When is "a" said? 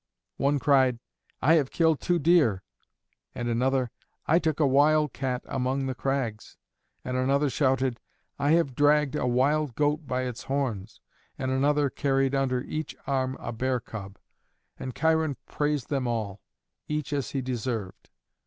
4.59-4.65, 9.15-9.27, 13.39-13.51